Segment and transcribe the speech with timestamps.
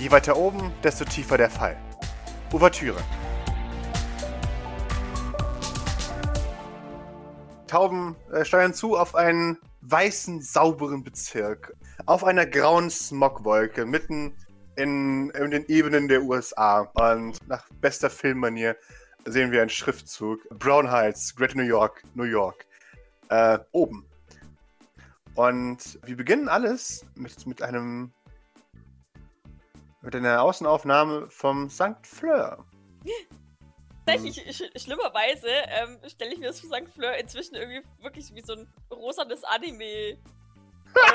[0.00, 1.76] Je weiter oben, desto tiefer der Fall.
[2.52, 2.98] Ouvertüre.
[7.66, 11.76] Tauben äh, steuern zu auf einen weißen, sauberen Bezirk.
[12.06, 14.34] Auf einer grauen Smogwolke mitten
[14.76, 16.90] in, in den Ebenen der USA.
[16.94, 18.76] Und nach bester Filmmanier
[19.26, 20.40] sehen wir einen Schriftzug.
[20.48, 22.64] Brown Heights, Greater New York, New York.
[23.28, 24.06] Äh, oben.
[25.34, 28.14] Und wir beginnen alles mit, mit einem
[30.02, 32.04] mit einer Außenaufnahme vom St.
[32.04, 32.64] Fleur.
[34.06, 36.88] Tatsächlich, sch schlimmerweise ähm, stelle ich mir das für St.
[36.92, 40.18] Fleur inzwischen irgendwie wirklich wie so ein rosanes Anime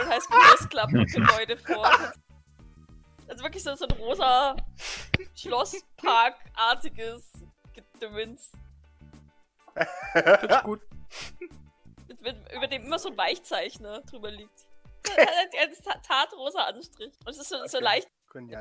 [0.10, 1.86] heißt Girls Club Gebäude vor.
[3.28, 4.56] Also wirklich so, so ein rosa
[5.36, 7.32] Schlosspark-artiges
[7.74, 8.52] Gedöns.
[10.64, 10.82] Gut.
[12.08, 14.68] Mit, mit, über dem immer so ein Weichzeichner drüber liegt.
[15.18, 17.14] Ein tatrosa Anstrich.
[17.26, 17.68] Und es ist so, okay.
[17.68, 18.08] so leicht,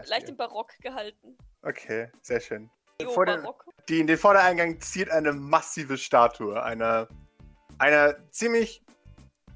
[0.08, 1.36] leicht im Barock gehalten.
[1.62, 2.70] Okay, sehr schön.
[3.12, 3.46] Vor den,
[3.88, 7.08] die in den Vordereingang ziert eine massive Statue einer,
[7.78, 8.82] einer ziemlich,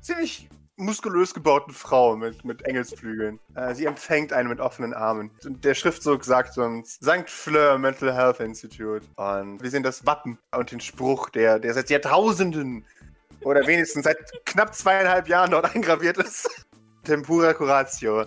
[0.01, 3.41] ziemlich muskulös gebauten Frau mit, mit Engelsflügeln.
[3.55, 5.31] Äh, sie empfängt einen mit offenen Armen.
[5.45, 7.29] Und der Schriftzug sagt uns St.
[7.29, 9.05] Fleur Mental Health Institute.
[9.17, 12.87] Und wir sehen das Wappen und den Spruch, der, der seit Jahrtausenden
[13.43, 16.49] oder wenigstens seit knapp zweieinhalb Jahren dort eingraviert ist.
[17.05, 18.27] Tempura Curatio.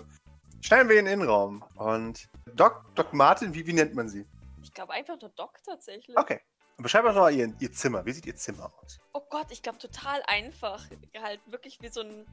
[0.62, 1.64] Schneiden wir in den Innenraum.
[1.74, 4.24] Und Doc, Doc Martin, wie, wie nennt man sie?
[4.62, 6.16] Ich glaube einfach nur Doc tatsächlich.
[6.16, 6.40] Okay.
[6.78, 8.06] Beschreib doch mal ihr, ihr Zimmer.
[8.06, 9.00] Wie sieht ihr Zimmer aus?
[9.12, 10.84] Oh Gott, ich glaube total einfach.
[11.20, 12.26] Halt wirklich wie so ein.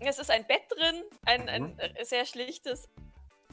[0.00, 1.76] Es ist ein Bett drin, ein, mhm.
[1.78, 2.88] ein sehr schlichtes.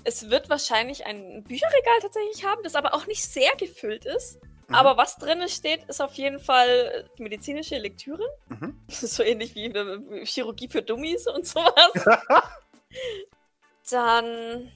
[0.04, 4.40] Es wird wahrscheinlich ein Bücherregal tatsächlich haben, das aber auch nicht sehr gefüllt ist.
[4.68, 4.76] Mhm.
[4.76, 8.24] Aber was drin steht, ist auf jeden Fall medizinische Lektüre.
[8.50, 8.80] Mhm.
[8.88, 11.92] So ähnlich wie Chirurgie für Dummies und sowas.
[13.90, 14.72] Dann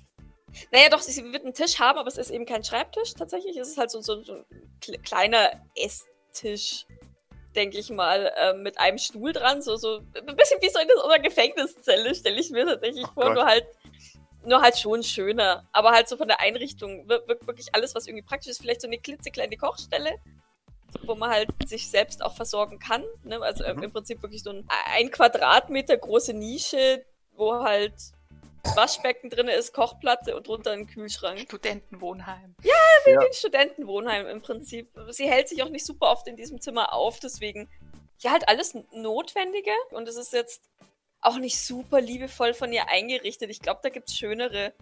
[0.72, 3.58] naja, doch, sie wird einen Tisch haben, aber es ist eben kein Schreibtisch tatsächlich.
[3.58, 6.86] Es ist halt so, so, so ein kleiner Esstisch,
[7.56, 9.62] denke ich mal, äh, mit einem Stuhl dran.
[9.62, 13.24] So, so ein bisschen wie so in einer Gefängniszelle, stelle ich mir tatsächlich oh vor.
[13.26, 13.36] Gott.
[13.36, 13.66] Nur halt,
[14.46, 15.68] nur halt schon schöner.
[15.74, 18.62] Aber halt so von der Einrichtung wirkt wirklich alles, was irgendwie praktisch ist.
[18.62, 20.16] Vielleicht so eine klitzekleine Kochstelle
[21.04, 23.04] wo man halt sich selbst auch versorgen kann.
[23.24, 23.42] Ne?
[23.42, 23.84] Also mhm.
[23.84, 24.66] im Prinzip wirklich so ein,
[24.96, 27.94] ein Quadratmeter große Nische, wo halt
[28.76, 31.40] Waschbecken drin ist, Kochplatte und drunter ein Kühlschrank.
[31.40, 32.56] Studentenwohnheim.
[32.64, 32.74] Ja,
[33.06, 33.20] wie ja.
[33.20, 34.90] ein Studentenwohnheim im Prinzip.
[35.10, 37.70] Sie hält sich auch nicht super oft in diesem Zimmer auf, deswegen
[38.20, 40.70] ja halt alles Notwendige und es ist jetzt
[41.22, 43.50] auch nicht super liebevoll von ihr eingerichtet.
[43.50, 44.74] Ich glaube, da gibt es schönere.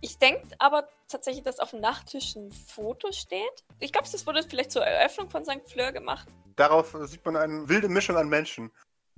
[0.00, 3.64] Ich denke aber tatsächlich, dass auf dem Nachttisch ein Foto steht.
[3.80, 5.62] Ich glaube, das wurde vielleicht zur Eröffnung von St.
[5.66, 6.28] Fleur gemacht.
[6.54, 8.70] Darauf sieht man eine wilde Mischung an Menschen.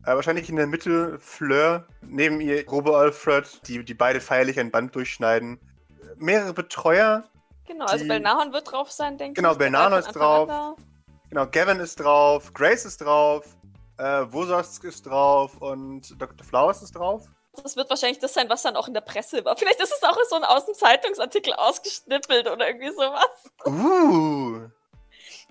[0.04, 4.70] Äh, wahrscheinlich in der Mitte Fleur, neben ihr Grobe Alfred, die, die beide feierlich ein
[4.70, 5.60] Band durchschneiden.
[6.16, 7.24] Mehrere Betreuer.
[7.66, 8.10] Genau, also die...
[8.10, 9.58] also Belnahon wird drauf sein, denke genau, ich.
[9.58, 10.76] Genau, Belnahon ist drauf.
[11.28, 13.44] Genau, Gavin ist drauf, Grace ist drauf,
[13.98, 16.44] äh, Wososk ist drauf und Dr.
[16.44, 17.28] Flowers ist drauf.
[17.62, 19.56] Das wird wahrscheinlich das sein, was dann auch in der Presse war.
[19.56, 23.50] Vielleicht ist es auch so ein aus dem Zeitungsartikel ausgeschnippelt oder irgendwie sowas.
[23.66, 24.70] Uh.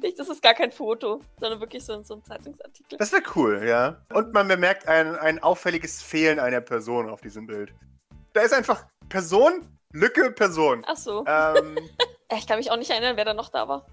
[0.02, 2.98] Nicht, das ist gar kein Foto, sondern wirklich so, so ein Zeitungsartikel.
[2.98, 4.02] Das wäre cool, ja.
[4.14, 7.74] Und man bemerkt ein, ein auffälliges Fehlen einer Person auf diesem Bild.
[8.34, 10.84] Da ist einfach Person, Lücke, Person.
[10.88, 11.26] Ach so.
[11.28, 11.78] Ähm,
[12.38, 13.86] ich kann mich auch nicht erinnern, wer da noch da war.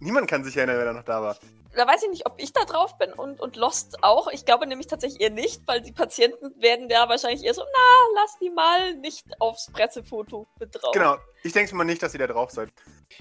[0.00, 1.36] Niemand kann sich erinnern, wer da noch da war
[1.76, 4.28] da weiß ich nicht, ob ich da drauf bin und, und Lost auch.
[4.28, 8.20] Ich glaube nämlich tatsächlich eher nicht, weil die Patienten werden da wahrscheinlich eher so, na,
[8.20, 10.92] lass die mal nicht aufs Pressefoto mit drauf.
[10.92, 12.70] Genau, ich denke mal nicht, dass ihr da drauf seid.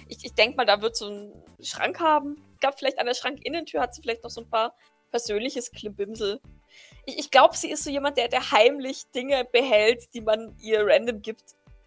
[0.08, 2.42] Ich, ich denke mal, da wird so ein Schrank haben.
[2.54, 4.74] Ich glaube, vielleicht an der Schrankinnentür hat sie vielleicht noch so ein paar
[5.12, 6.40] persönliches Klimbimsel.
[7.06, 10.86] Ich, ich glaube, sie ist so jemand, der, der heimlich Dinge behält, die man ihr
[10.86, 11.44] random gibt.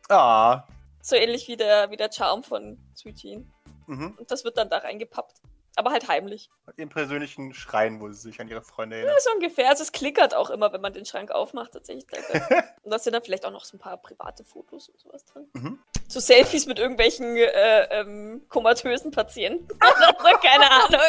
[0.08, 0.64] Ah.
[1.00, 3.52] So ähnlich wie der, wie der Charme von Sweet Jean.
[3.86, 4.14] Mhm.
[4.18, 5.40] Und das wird dann da reingepappt
[5.78, 6.50] aber halt heimlich.
[6.76, 9.14] Im persönlichen Schrein, wo sie sich an ihre Freunde erinnert.
[9.14, 9.68] Ja, so ungefähr.
[9.70, 12.04] Also es klickert auch immer, wenn man den Schrank aufmacht, tatsächlich.
[12.82, 15.48] und da sind dann vielleicht auch noch so ein paar private Fotos und sowas drin.
[15.52, 15.78] Mhm.
[16.08, 19.68] So Selfies mit irgendwelchen äh, ähm, komatösen Patienten.
[20.42, 21.00] Keine Ahnung.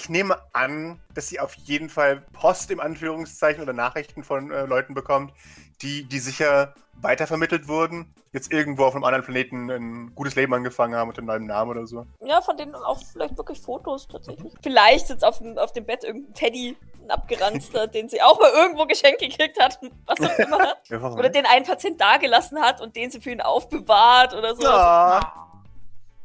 [0.00, 4.64] Ich nehme an, dass sie auf jeden Fall Post im Anführungszeichen oder Nachrichten von äh,
[4.64, 5.34] Leuten bekommt,
[5.82, 10.94] die, die sicher weitervermittelt wurden, jetzt irgendwo auf einem anderen Planeten ein gutes Leben angefangen
[10.94, 12.06] haben unter einem neuen Namen oder so.
[12.24, 14.54] Ja, von denen auch vielleicht wirklich Fotos tatsächlich.
[14.62, 18.52] Vielleicht sitzt auf dem, auf dem Bett irgendein Teddy, ein abgeranzter, den sie auch mal
[18.52, 20.76] irgendwo geschenkt gekriegt hat, was auch immer.
[20.88, 24.62] ja, oder den ein Patient dagelassen hat und den sie für ihn aufbewahrt oder so.
[24.62, 25.49] Ja.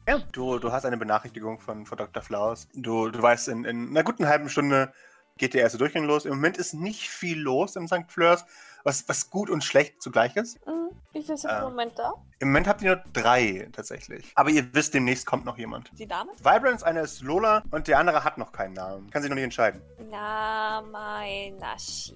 [0.08, 2.22] Ja, du, du hast eine Benachrichtigung von, von Dr.
[2.22, 2.68] Flaus.
[2.76, 4.94] Du, du weißt, in, in einer guten halben Stunde
[5.38, 6.26] geht der erste Durchgang los.
[6.26, 8.06] Im Moment ist nicht viel los im St.
[8.10, 8.46] Fleurs,
[8.84, 10.64] was, was gut und schlecht zugleich ist.
[10.68, 10.90] Mhm.
[11.14, 11.64] Ich, viele sind im Ähm.
[11.64, 12.14] Moment da?
[12.40, 14.32] Im Moment habt ihr nur drei tatsächlich.
[14.36, 15.90] Aber ihr wisst, demnächst kommt noch jemand.
[15.98, 16.32] Die Dame?
[16.38, 19.10] Vibrance, einer ist Lola und der andere hat noch keinen Namen.
[19.10, 19.82] Kann sich noch nicht entscheiden.
[20.12, 22.14] Namainashi.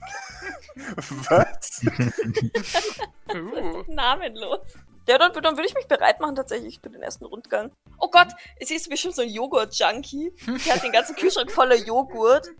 [1.30, 1.80] Was?
[3.30, 3.84] Uh.
[3.88, 4.60] Namenlos.
[5.08, 7.72] Ja, dann, dann würde ich mich bereit machen tatsächlich für den ersten Rundgang.
[7.98, 8.28] Oh Gott,
[8.60, 10.32] sie ist bestimmt so ein Joghurt-Junkie.
[10.46, 12.48] Die hat den ganzen Kühlschrank voller Joghurt.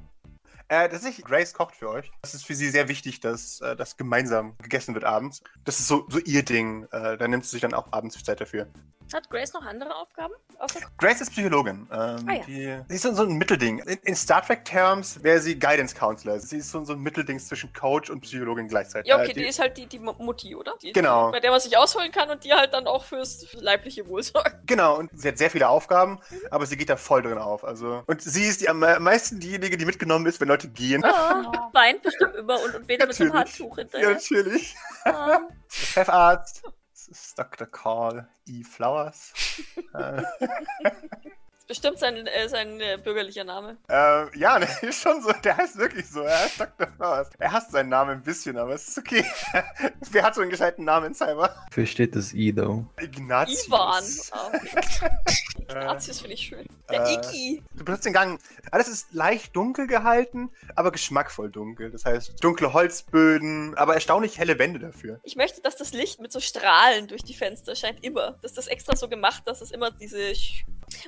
[0.70, 2.10] Äh, tatsächlich, Grace kocht für euch.
[2.20, 5.40] Das ist für sie sehr wichtig, dass äh, das gemeinsam gegessen wird abends.
[5.64, 6.86] Das ist so, so ihr Ding.
[6.90, 8.66] Äh, da nimmt sie sich dann auch abends Zeit dafür.
[9.12, 10.34] Hat Grace noch andere Aufgaben?
[10.58, 11.88] Außer Grace ist Psychologin.
[11.90, 12.42] Ähm, Ah, ja.
[12.46, 13.78] die, sie ist so, so ein Mittelding.
[13.80, 16.38] In, in Star Trek-Terms wäre sie Guidance Counselor.
[16.40, 19.08] Sie ist so, so ein Mittelding zwischen Coach und Psychologin gleichzeitig.
[19.08, 20.74] Ja, okay, Äh, die, ist halt die, die Mu- Mutti, oder?
[20.82, 21.26] Die, Genau.
[21.28, 24.22] Die, bei der man sich ausholen kann und die halt dann auch fürs leibliche Wohl
[24.22, 24.56] sorgt.
[24.66, 26.18] Genau, und sie hat sehr viele Aufgaben,
[26.50, 27.64] aber sie geht da voll drin auf.
[27.64, 31.02] Also, und sie ist die am äh, meisten diejenige, die mitgenommen ist, wenn Leute gehen.
[31.04, 33.60] Ah, weint bestimmt immer und, und wedelt mit so einem Natürlich.
[33.60, 34.10] Handtuch Ja, hinterher.
[34.10, 34.76] natürlich.
[35.04, 35.38] Ah.
[35.68, 36.62] Chefarzt.
[37.08, 37.66] Das ist Dr.
[37.66, 38.62] Carl E.
[38.64, 39.32] Flowers.
[41.68, 43.76] äh, bestimmt sein, äh, sein äh, bürgerlicher Name.
[43.88, 45.32] äh, ja, ne, ist schon so.
[45.32, 46.22] Der heißt wirklich so.
[46.22, 46.88] Er heißt Dr.
[46.96, 47.28] Flowers.
[47.38, 49.24] Er hasst seinen Namen ein bisschen, aber es ist okay.
[50.10, 51.54] Wer hat so einen gescheiten Namen in Cyber?
[51.68, 52.86] Wofür steht das I, though?
[53.00, 53.66] Ignatius.
[53.68, 54.04] Ivan.
[54.32, 54.50] Ah,
[55.68, 56.66] Äh, Ignatius finde ich schön.
[56.88, 57.62] Der äh, Iki.
[57.74, 58.40] Du benutzt den Gang.
[58.70, 61.90] Alles ist leicht dunkel gehalten, aber geschmackvoll dunkel.
[61.90, 65.20] Das heißt, dunkle Holzböden, aber erstaunlich helle Wände dafür.
[65.24, 68.02] Ich möchte, dass das Licht mit so Strahlen durch die Fenster scheint.
[68.02, 68.38] Immer.
[68.40, 70.32] Das ist das extra so gemacht, dass es immer diese.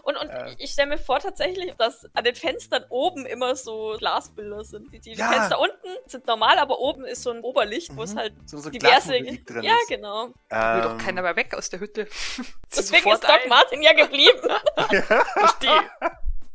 [0.03, 0.50] Und, und Äh.
[0.59, 4.93] Ich stelle mir vor tatsächlich, dass an den Fenstern oben immer so Glasbilder sind.
[4.93, 5.31] Die, die Ja.
[5.31, 8.19] Fenster unten sind normal, aber oben ist so ein Oberlicht, wo es Mhm.
[8.19, 9.13] halt So, so diverse.
[9.21, 9.89] Drin Ja, ist.
[9.89, 10.27] genau.
[10.27, 12.07] Will Ähm, doch keiner mehr weg aus der Hütte.
[12.77, 13.49] Deswegen Sofort ist Doc ein.
[13.49, 14.41] Martin ja geblieben.
[15.35, 15.91] Verstehe.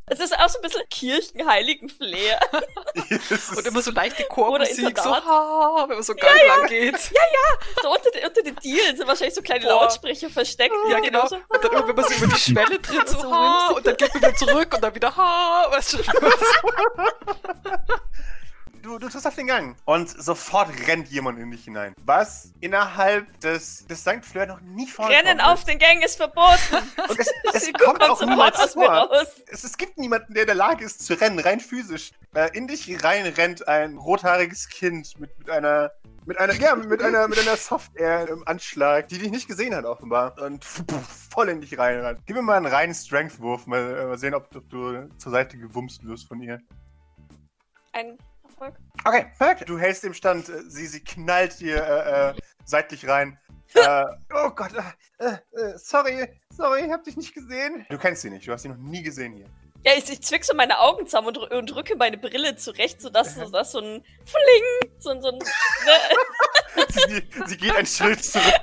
[0.08, 2.40] Es ist auch so ein bisschen Kirchenheiligen-Flair.
[3.58, 6.96] Und immer so leichte Chormusik, so, ha, wenn man so geil lang geht.
[7.82, 9.82] So unter, den- unter den Dielen sind wahrscheinlich so kleine Boah.
[9.82, 10.76] Lautsprecher versteckt.
[10.90, 11.26] Ja, genau.
[11.28, 13.86] So, Und dann immer, wenn man so über die Schwelle tritt, so, So ha, und
[13.88, 15.98] dann geht man wieder zurück und dann wieder ha, weißt du.
[18.86, 19.76] Du, du tust auf den Gang.
[19.86, 21.96] Und sofort rennt jemand in dich hinein.
[22.06, 24.24] Was innerhalb des, des St.
[24.24, 25.46] Fleur noch nie vorgekommen Rennen ist.
[25.48, 26.60] auf den Gang ist verboten.
[27.10, 28.88] Und es, es Sie kommt auch niemals vor.
[28.88, 29.42] raus.
[29.48, 32.12] Es, es gibt niemanden, der in der Lage ist zu rennen, rein physisch.
[32.36, 35.92] Äh, in dich rein rennt ein rothaariges Kind mit, mit einer
[36.28, 39.86] mit einer ja, mit einer mit einer Software im Anschlag, die dich nicht gesehen hat
[39.86, 42.02] offenbar und voll in dich rein.
[42.02, 42.20] rennt.
[42.28, 45.58] Gib mir mal einen reinen Strength-Wurf, mal, äh, mal sehen, ob, ob du zur Seite
[45.58, 46.62] gewumst wirst von ihr.
[47.92, 48.20] Ein
[48.56, 48.76] Erfolg.
[49.04, 49.70] Okay, perfekt.
[49.70, 50.50] Du hältst im Stand.
[50.50, 52.34] äh, Sie, sie knallt dir äh, äh,
[52.66, 53.38] seitlich rein.
[53.76, 54.72] äh, oh Gott,
[55.20, 57.86] äh, äh, sorry, sorry, ich hab dich nicht gesehen.
[57.90, 59.48] Du kennst sie nicht, du hast sie noch nie gesehen hier.
[59.84, 63.36] Ja, ich, ich zwick so meine Augen zusammen und, und drücke meine Brille zurecht, sodass
[63.36, 65.38] so, dass so ein Fling, so, ein- so ein.
[65.38, 68.44] Ne, Sie, sie geht ein Schritt zurück.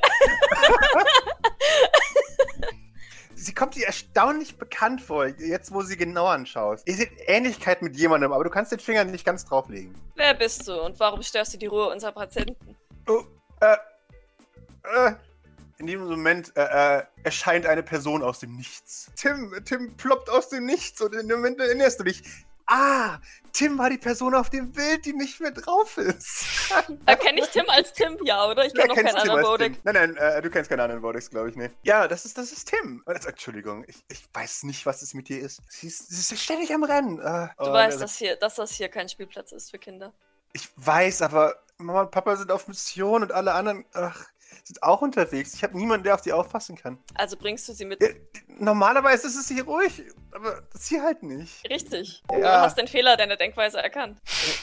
[3.43, 6.87] sie kommt dir erstaunlich bekannt vor, jetzt wo sie genau anschaust.
[6.89, 9.94] Ihr seht Ähnlichkeit mit jemandem, aber du kannst den Finger nicht ganz drauflegen.
[10.15, 12.77] wer bist du und warum störst du die Ruhe unserer Patienten?
[13.09, 13.23] Oh,
[13.61, 13.77] äh,
[14.85, 15.15] äh.
[15.79, 19.11] In diesem Moment äh, äh, erscheint eine Person aus dem Nichts.
[19.17, 22.23] Tim, Tim ploppt aus dem Nichts und in dem Moment erinnerst du dich.
[22.67, 23.19] Ah,
[23.53, 26.44] Tim war die Person auf dem Bild, die nicht mehr drauf ist.
[27.06, 28.19] Erkenne ich Tim als Tim?
[28.25, 28.64] Ja, oder?
[28.64, 29.58] Ich kann noch kennst keinen anderen.
[29.58, 29.77] Tim?
[29.84, 31.70] Nein, nein, äh, du kennst keinen anderen Vodex, glaube ich, ne.
[31.82, 33.03] Ja, das ist, das ist Tim.
[33.06, 35.60] Äh, Entschuldigung, ich, ich weiß nicht, was es mit dir ist.
[35.69, 37.19] Sie ist, sie ist ständig am Rennen.
[37.20, 40.13] Äh, Du und weißt, dass, hier, dass das hier kein Spielplatz ist für Kinder.
[40.53, 44.27] Ich weiß, aber Mama und Papa sind auf Mission und alle anderen ach,
[44.65, 45.55] sind auch unterwegs.
[45.55, 46.99] Ich habe niemanden, der auf die aufpassen kann.
[47.15, 48.03] Also bringst du sie mit.
[48.03, 48.09] Ja,
[48.59, 51.69] normalerweise ist es hier ruhig, aber das hier halt nicht.
[51.69, 52.23] Richtig.
[52.31, 52.39] Ja.
[52.39, 54.19] Du hast den Fehler deiner Denkweise erkannt.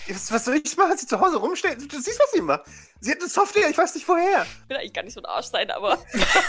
[0.08, 0.98] Was, was soll ich machen?
[0.98, 1.92] Sie zu Hause rumsteht?
[1.92, 2.64] Du siehst, was sie macht.
[3.00, 4.46] Sie hat eine Software, ich weiß nicht woher.
[4.64, 5.98] Ich will eigentlich gar nicht so ein Arsch sein, aber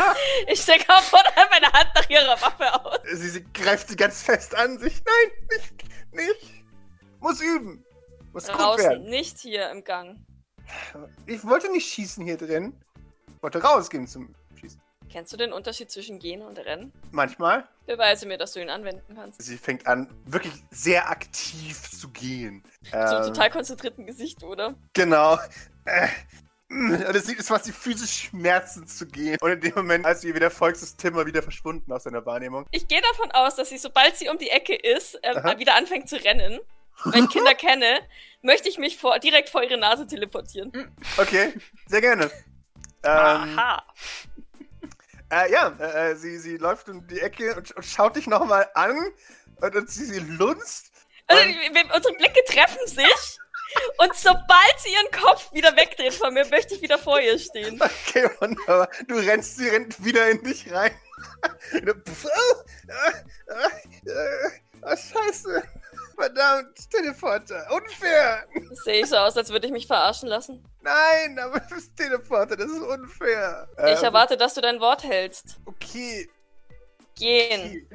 [0.48, 1.20] ich stecke auch von
[1.50, 2.98] meine Hand nach ihrer Waffe aus.
[3.12, 5.00] Sie, sie greift sie ganz fest an sich.
[5.04, 6.64] Nein, nicht, nicht.
[7.20, 7.84] Muss üben.
[8.32, 9.10] Muss gut Draußen, werden.
[9.10, 10.24] nicht hier im Gang.
[11.26, 12.80] Ich wollte nicht schießen hier drin.
[13.40, 14.80] Wollte rausgehen zum Schießen.
[15.10, 16.92] Kennst du den Unterschied zwischen Gehen und Rennen?
[17.10, 17.66] Manchmal.
[17.86, 19.42] Beweise mir, dass du ihn anwenden kannst.
[19.42, 22.62] Sie fängt an, wirklich sehr aktiv zu gehen.
[22.92, 24.74] So Ähm, total konzentrierten Gesicht, oder?
[24.92, 25.36] Genau.
[25.84, 26.06] Äh,
[26.70, 29.36] und es sieht, es sie physisch Schmerzen zu gehen.
[29.40, 32.04] Und in dem Moment, als du ihr wieder folgst, ist Tim mal wieder verschwunden aus
[32.04, 32.66] seiner Wahrnehmung.
[32.70, 35.58] Ich gehe davon aus, dass sie, sobald sie um die Ecke ist, Aha.
[35.58, 36.60] wieder anfängt zu rennen.
[37.06, 37.98] Wenn ich Kinder kenne,
[38.42, 40.70] möchte ich mich vor, direkt vor ihre Nase teleportieren.
[41.16, 41.54] Okay,
[41.86, 42.30] sehr gerne.
[43.02, 43.82] Ähm, Aha.
[45.32, 48.68] äh, ja, äh, äh, sie, sie läuft um die Ecke und, und schaut dich nochmal
[48.74, 48.96] an.
[49.56, 50.90] Und, und sie, sie lunzt.
[51.26, 53.38] Also, wir- unsere Blicke treffen sich.
[53.98, 57.80] Und sobald sie ihren Kopf wieder wegdreht von mir, möchte ich wieder vor ihr stehen.
[57.80, 58.88] Okay, wunderbar.
[59.06, 60.92] Du rennst, sie rennt wieder in dich rein.
[64.82, 65.62] Oh, scheiße.
[66.20, 67.66] Verdammt, Teleporter.
[67.72, 68.44] Unfair.
[68.84, 70.62] Sehe ich so aus, als würde ich mich verarschen lassen?
[70.82, 73.66] Nein, aber du bist Teleporter, das ist unfair.
[73.78, 75.58] Ich Ähm, erwarte, dass du dein Wort hältst.
[75.64, 76.28] Okay.
[77.18, 77.88] Gehen.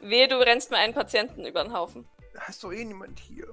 [0.00, 2.08] Wehe, du rennst mir einen Patienten über den Haufen.
[2.38, 3.46] Hast du eh niemand hier?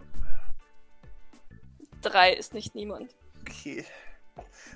[2.01, 3.13] Drei ist nicht niemand.
[3.41, 3.85] Okay.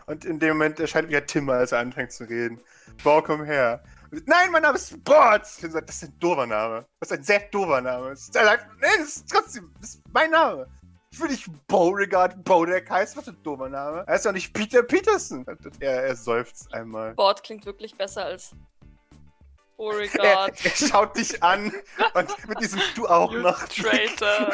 [0.05, 2.59] Und in dem Moment erscheint wieder Tim, als er anfängt zu reden.
[3.03, 3.81] Boah, komm her.
[4.25, 5.41] Nein, mein Name ist Bord.
[5.41, 6.85] Das ist ein doofer Name.
[6.99, 8.09] Das ist ein sehr doofer Name.
[8.09, 10.67] Das ist, nein, das ist trotzdem das ist mein Name.
[11.11, 13.17] Ich will nicht Beauregard Bodeck heißen.
[13.17, 14.03] Was für ein doofer Name.
[14.07, 15.45] Er ist doch nicht Peter Peterson.
[15.79, 17.13] Er, er seufzt einmal.
[17.15, 18.51] Bord klingt wirklich besser als
[19.77, 20.65] Er, Beauregard.
[20.65, 21.73] er schaut dich an
[22.13, 23.67] und mit diesem Du auch You noch.
[23.67, 24.53] Traitor.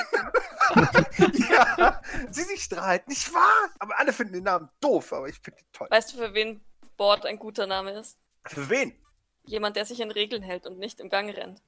[1.50, 2.02] ja,
[2.32, 3.70] sie sich strahlt, nicht wahr?
[3.80, 5.88] Aber alle finden den Namen doof, aber ich finde ihn toll.
[5.92, 6.62] Weißt du, für wen
[6.98, 8.18] Bord ein guter Name ist?
[8.46, 8.94] Für wen?
[9.50, 11.60] Jemand, der sich in Regeln hält und nicht im Gang rennt.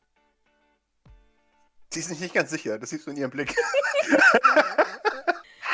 [1.91, 3.55] Sie ist nicht ganz sicher, das siehst du in ihrem Blick.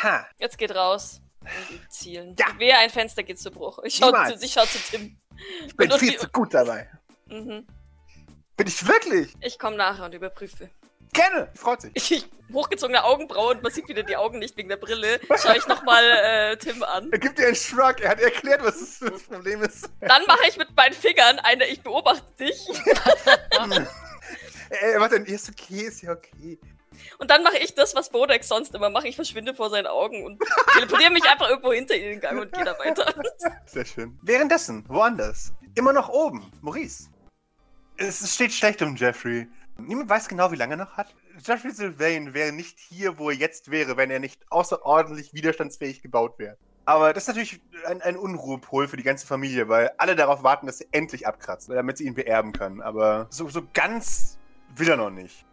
[0.04, 1.22] ha, Jetzt geht raus.
[1.42, 2.36] Und zielen.
[2.40, 2.48] Ja.
[2.58, 3.80] Wehe, ein Fenster geht zu Bruch.
[3.84, 5.18] Ich schau, zu, ich schau zu Tim.
[5.66, 6.90] ich bin viel die- zu gut dabei.
[7.28, 7.68] Mhm.
[8.56, 9.36] Bin ich wirklich?
[9.42, 10.70] Ich komme nachher und überprüfe.
[11.14, 11.92] Gerne, freut sich.
[11.94, 15.20] Ich, hochgezogene Augenbraue und man sieht wieder die Augen nicht wegen der Brille.
[15.42, 17.12] Schau ich nochmal äh, Tim an.
[17.12, 19.90] Er gibt dir einen Shrug, er hat erklärt, was das, das Problem ist.
[20.02, 22.68] Dann mache ich mit meinen Fingern eine Ich beobachte dich.
[24.70, 26.60] Äh, warte, ist okay, ist ja okay.
[27.20, 29.06] Und dann mache ich das, was Bodek sonst immer macht.
[29.06, 30.42] Ich verschwinde vor seinen Augen und
[30.74, 33.14] teleportiere mich einfach irgendwo hinter den Gang und gehe da weiter.
[33.66, 34.20] Sehr schön.
[34.22, 35.54] Währenddessen, woanders.
[35.76, 37.10] Immer noch oben, Maurice.
[37.98, 39.48] Es steht schlecht um Jeffrey.
[39.78, 41.14] Niemand weiß genau, wie lange er noch hat.
[41.44, 46.40] Jeffrey Sylvain wäre nicht hier, wo er jetzt wäre, wenn er nicht außerordentlich widerstandsfähig gebaut
[46.40, 46.58] wäre.
[46.86, 50.68] Aber das ist natürlich ein, ein Unruhepol für die ganze Familie, weil alle darauf warten,
[50.68, 52.82] dass er endlich abkratzt, damit sie ihn beerben können.
[52.82, 54.38] Aber so, so ganz
[54.76, 55.46] will er noch nicht.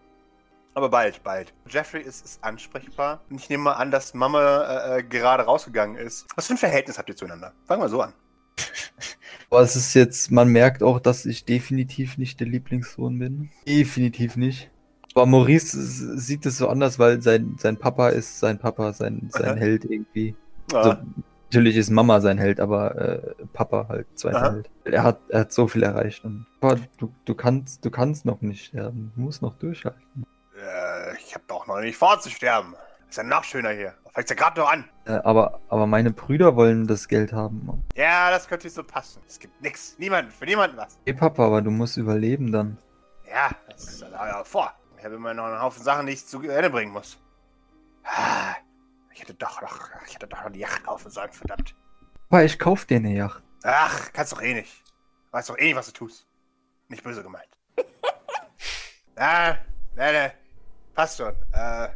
[0.74, 1.52] Aber bald, bald.
[1.68, 3.20] Jeffrey ist, ist ansprechbar.
[3.30, 6.26] Und ich nehme mal an, dass Mama äh, äh, gerade rausgegangen ist.
[6.34, 7.52] Was für ein Verhältnis habt ihr zueinander?
[7.64, 8.12] Fangen wir so an.
[9.50, 13.50] Aber es ist jetzt, man merkt auch, dass ich definitiv nicht der Lieblingssohn bin.
[13.66, 14.70] Definitiv nicht.
[15.14, 15.76] Aber Maurice
[16.18, 19.54] sieht es so anders, weil sein, sein Papa ist sein Papa, sein, sein Aha.
[19.54, 20.34] Held irgendwie.
[20.72, 20.96] Also,
[21.44, 24.52] natürlich ist Mama sein Held, aber äh, Papa halt zweiter Aha.
[24.54, 24.70] Held.
[24.84, 26.24] Er hat, er hat so viel erreicht.
[26.24, 29.12] Und, aber du, du, kannst, du kannst noch nicht sterben.
[29.14, 30.26] Du musst noch durchhalten.
[30.56, 32.74] äh, ich habe doch noch nicht vor zu sterben.
[33.08, 33.94] Ist ja noch schöner hier.
[34.12, 34.84] Fängt ja gerade noch an.
[35.06, 37.84] Äh, aber, aber meine Brüder wollen das Geld haben.
[37.94, 39.20] Ja, das könnte so passen.
[39.28, 39.94] Es gibt nix.
[39.98, 40.98] Niemand, für niemanden was.
[41.04, 42.78] Hey Papa, aber du musst überleben dann.
[43.28, 44.72] Ja, das ist ja vor.
[45.04, 47.18] Ich habe immer noch einen Haufen Sachen, die ich zu Ende bringen muss.
[48.04, 48.54] Ah,
[49.12, 51.74] Ich hätte doch noch, ich hätte doch noch die Yacht kaufen sollen, verdammt.
[52.30, 53.42] Papa, ich kauf dir eine Yacht.
[53.64, 54.82] Ach, kannst doch eh nicht.
[55.30, 56.26] Weißt doch eh nicht, was du tust.
[56.88, 57.50] Nicht böse gemeint.
[59.16, 59.56] ah,
[59.94, 60.32] ne, ne.
[60.94, 61.34] Passt schon.
[61.52, 61.88] Äh,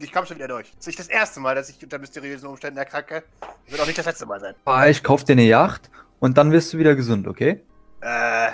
[0.00, 0.72] ich komme schon wieder durch.
[0.72, 3.22] Das ist nicht das erste Mal, dass ich unter mysteriösen Umständen erkranke.
[3.40, 4.56] Das wird auch nicht das letzte Mal sein.
[4.64, 5.88] Papa, ich kauf dir eine Yacht
[6.18, 7.64] und dann wirst du wieder gesund, okay?
[8.00, 8.50] Äh,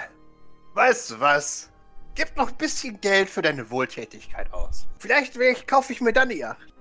[0.75, 1.71] weißt du was?
[2.16, 4.88] Gib noch ein bisschen Geld für deine Wohltätigkeit aus.
[4.99, 6.75] Vielleicht ich, kaufe ich mir dann Yacht.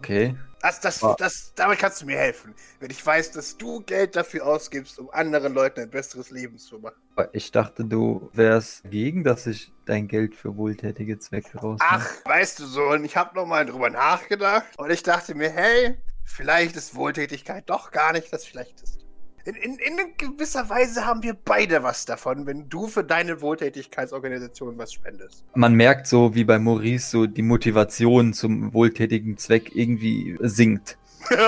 [0.00, 0.36] Okay.
[0.60, 1.14] Das, das, Ah.
[1.16, 2.52] das, damit kannst du mir helfen.
[2.80, 6.80] Wenn ich weiß, dass du Geld dafür ausgibst, um anderen Leuten ein besseres Leben zu
[6.80, 6.96] machen.
[7.32, 11.78] Ich dachte, du wärst dagegen, dass ich dein Geld für wohltätige Zwecke rausnehme.
[11.80, 15.96] Ach, weißt du so, und ich habe nochmal drüber nachgedacht und ich dachte mir, hey,
[16.24, 19.04] vielleicht ist Wohltätigkeit doch gar nicht das Schlechteste.
[19.48, 24.76] In, in, in gewisser Weise haben wir beide was davon, wenn du für deine Wohltätigkeitsorganisation
[24.76, 25.42] was spendest.
[25.54, 30.98] Man merkt so, wie bei Maurice so die Motivation zum wohltätigen Zweck irgendwie sinkt.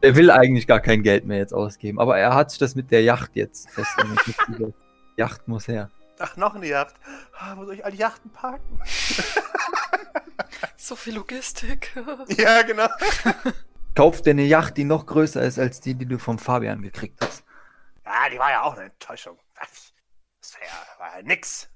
[0.00, 2.90] Er will eigentlich gar kein Geld mehr jetzt ausgeben, aber er hat sich das mit
[2.90, 4.24] der Yacht jetzt festgelegt.
[4.58, 4.72] Die
[5.16, 5.90] Yacht muss her.
[6.18, 6.94] Ach, noch eine Yacht.
[7.38, 8.80] Ah, Wo soll ich all die Yachten parken?
[10.76, 11.92] So viel Logistik.
[12.36, 12.88] ja, genau.
[13.94, 17.20] Kauf dir eine Yacht, die noch größer ist als die, die du vom Fabian gekriegt
[17.22, 17.44] hast.
[18.04, 19.38] Ah, die war ja auch eine Enttäuschung.
[19.58, 19.92] Was?
[20.40, 21.68] Das war ja, war ja nix.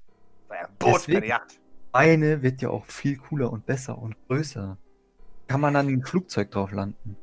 [0.47, 1.59] War ja ein Boot, Deswegen- keine Yacht.
[1.93, 4.77] Meine wird ja auch viel cooler und besser und größer.
[5.47, 7.15] Kann man dann im Flugzeug drauf landen.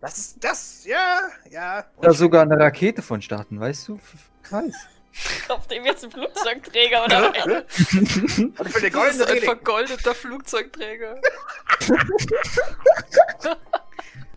[0.00, 1.78] Das ist das, ja, ja.
[1.96, 4.00] Und Oder ich- sogar eine Rakete von starten, weißt du?
[4.50, 4.74] Weiß.
[5.48, 7.46] Auf dem jetzt ein Flugzeugträger oder was?
[7.46, 11.20] Und ich bin der Das goldene ist ein vergoldeter Flugzeugträger.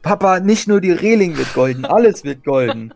[0.06, 2.94] Papa, nicht nur die Reling wird golden, alles wird golden.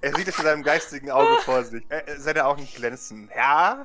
[0.00, 1.84] Er sieht es mit seinem geistigen Auge vor sich.
[1.90, 3.28] Äh, seine Augen glänzen.
[3.34, 3.84] Ja?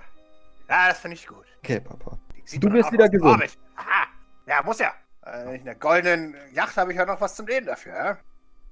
[0.69, 1.45] Ja, das finde ich gut.
[1.63, 2.19] Okay, Papa.
[2.45, 3.57] Sieht Du wirst wieder gesund.
[3.75, 4.05] Aha.
[4.45, 4.93] Ja, muss ja.
[5.25, 8.17] Äh, in der goldenen Yacht habe ich ja noch was zum Leben dafür, ja?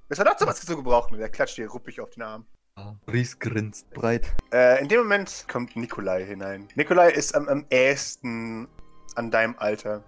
[0.08, 1.14] Ist ja doch sowas zu gebrauchen.
[1.14, 2.46] Und er klatscht dir ruppig auf den Arm.
[3.10, 4.32] Ries grinst breit.
[4.52, 6.68] Äh, in dem Moment kommt Nikolai hinein.
[6.76, 8.68] Nikolai ist am, am ehesten
[9.16, 10.04] an deinem Alter.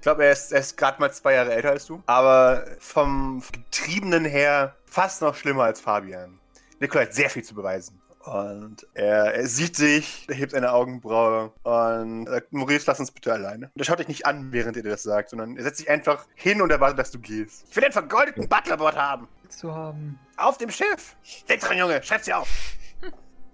[0.00, 3.42] Ich glaube, er ist, er ist gerade mal zwei Jahre älter als du, aber vom
[3.52, 6.40] Getriebenen her fast noch schlimmer als Fabian.
[6.78, 8.00] Nikolai hat sehr viel zu beweisen.
[8.24, 13.30] Und er, er sieht dich, er hebt eine Augenbraue und sagt, Maurice, lass uns bitte
[13.30, 13.66] alleine.
[13.74, 15.90] Und er schaut dich nicht an, während er dir das sagt, sondern er setzt sich
[15.90, 17.66] einfach hin und erwartet, dass du gehst.
[17.68, 19.28] Ich will den vergoldeten Butlerbord haben.
[19.50, 20.18] Zu haben.
[20.38, 21.14] Auf dem Schiff.
[21.46, 22.48] Denk dran, Junge, schreib sie auf.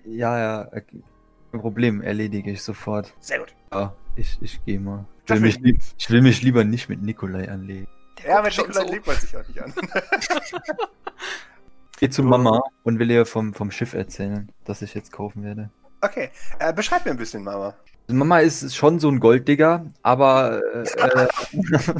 [0.04, 0.68] Ja, ja.
[0.68, 1.02] okay.
[1.50, 3.12] Kein Problem, erledige ich sofort.
[3.18, 3.52] Sehr gut.
[3.72, 5.06] Ja, ich, ich gehe mal.
[5.28, 5.58] Will, mich
[5.98, 7.86] ich will mich lieber nicht mit Nikolai anlegen.
[8.22, 8.92] Der Ja, mit Nikolai so.
[8.92, 9.72] legt man sich auch nicht an.
[11.98, 15.70] Geh zu Mama und will ihr vom, vom Schiff erzählen, das ich jetzt kaufen werde.
[16.02, 16.28] Okay,
[16.58, 17.74] äh, beschreib mir ein bisschen, Mama.
[18.08, 21.28] Also Mama ist schon so ein Golddigger, aber, äh, äh,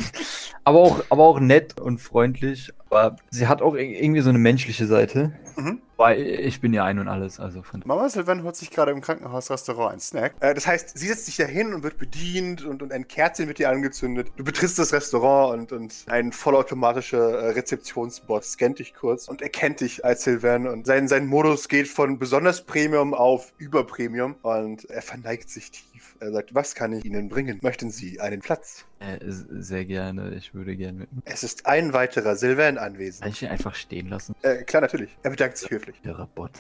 [0.65, 2.71] aber, auch, aber auch nett und freundlich.
[2.91, 5.33] Aber sie hat auch ir- irgendwie so eine menschliche Seite.
[5.57, 5.81] Mhm.
[5.97, 9.01] Weil ich bin ja ein und alles, also von Mama Sylvan holt sich gerade im
[9.01, 10.35] Krankenhausrestaurant einen Snack.
[10.41, 13.49] Äh, das heißt, sie setzt sich da hin und wird bedient und, und ein Kerzchen
[13.49, 14.29] wird ihr angezündet.
[14.37, 19.81] Du betrittst das Restaurant und, und ein vollautomatischer äh, Rezeptionsbot scannt dich kurz und erkennt
[19.81, 24.85] dich als Sylvan und sein, sein Modus geht von besonders Premium auf über Premium und
[24.91, 25.96] er verneigt sich tief.
[26.21, 27.59] Er sagt, was kann ich Ihnen bringen?
[27.63, 28.85] Möchten Sie einen Platz?
[29.01, 30.35] äh, sehr gerne.
[30.35, 33.29] Ich würde gerne mit Es ist ein weiterer Sylvan Kann anwesend.
[33.29, 34.35] ich ihn einfach stehen lassen?
[34.43, 35.17] Äh, klar, natürlich.
[35.23, 36.01] Er bedankt sich höflich.
[36.03, 36.53] Der Rabot.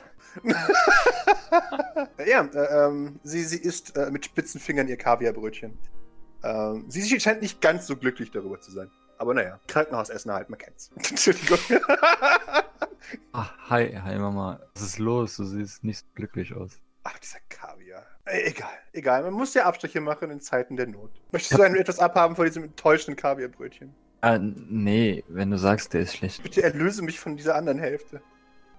[2.26, 5.78] Ja, äh, ähm, sie, sie isst äh, mit spitzen Fingern ihr Kaviarbrötchen.
[6.42, 8.90] Ähm, sie scheint nicht ganz so glücklich darüber zu sein.
[9.18, 10.90] Aber naja, Krankenhausessen halt, man kennt's.
[10.96, 11.58] Entschuldigung.
[13.32, 14.60] Ah, hi, hi Mama.
[14.74, 15.36] Was ist los?
[15.36, 16.80] Du siehst nicht so glücklich aus.
[17.04, 18.04] Ach, dieser Kaviar.
[18.26, 19.22] Äh, egal, egal.
[19.22, 21.10] Man muss ja Abstriche machen in Zeiten der Not.
[21.32, 23.94] Möchtest du einen etwas abhaben von diesem enttäuschenden Kaviarbrötchen?
[24.20, 28.20] Ah, nee, wenn du sagst, der ist schlecht, Bitte erlöse mich von dieser anderen Hälfte.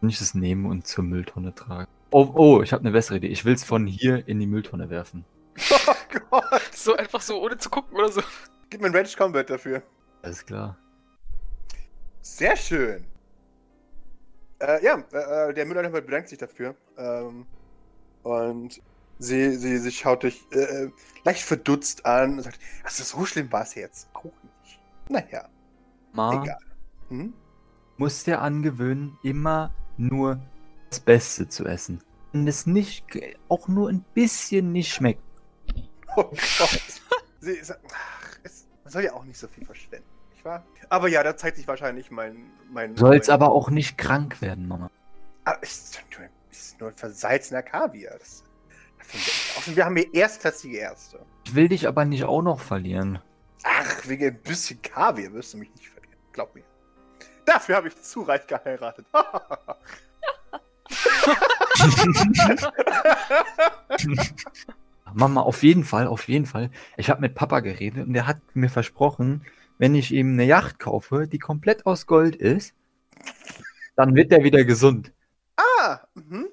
[0.01, 1.89] kann ich es nehmen und zur Mülltonne tragen.
[2.11, 3.27] Oh, oh, ich habe eine bessere Idee.
[3.27, 5.25] Ich will es von hier in die Mülltonne werfen.
[5.87, 6.61] Oh Gott.
[6.73, 8.21] So einfach so, ohne zu gucken oder so.
[8.69, 9.83] Gib mir ein Range Combat dafür.
[10.21, 10.77] Alles klar.
[12.21, 13.05] Sehr schön.
[14.59, 16.75] Äh, ja, äh, äh, der Müller bedankt sich dafür.
[16.97, 17.45] Ähm,
[18.23, 18.81] und
[19.19, 20.91] sie, sie, sie schaut dich äh, äh,
[21.23, 24.79] leicht verdutzt an und sagt, also so schlimm war es jetzt auch nicht.
[25.09, 25.49] Naja,
[26.13, 26.57] Ma, egal.
[27.09, 27.33] Hm?
[27.97, 30.39] muss dir angewöhnen, immer nur
[30.89, 32.01] das Beste zu essen.
[32.31, 33.05] Wenn es nicht,
[33.49, 35.21] auch nur ein bisschen nicht schmeckt.
[36.15, 36.81] Oh Gott.
[37.39, 40.65] sie sagt, ach, es, man soll ja auch nicht so viel verschwenden, nicht wahr?
[40.89, 42.51] Aber ja, da zeigt sich wahrscheinlich mein...
[42.71, 44.91] mein Du sollst mein, aber auch nicht krank werden, Mama.
[45.45, 48.17] Ah, ist, nur- ist nur ein versalzener Kaviar.
[48.19, 48.43] Das,
[49.57, 51.25] außerdem, wir haben hier erstklassige Ärzte.
[51.45, 53.19] Ich will dich aber nicht auch noch verlieren.
[53.63, 56.17] Ach, wegen ein bisschen Kaviar wirst du mich nicht verlieren.
[56.31, 56.63] Glaub mir.
[57.45, 59.05] Dafür habe ich zu reich geheiratet.
[65.13, 66.69] Mama, auf jeden Fall, auf jeden Fall.
[66.97, 69.45] Ich habe mit Papa geredet und der hat mir versprochen,
[69.77, 72.75] wenn ich ihm eine Yacht kaufe, die komplett aus Gold ist,
[73.95, 75.13] dann wird er wieder gesund.
[75.55, 76.49] ah, mhm.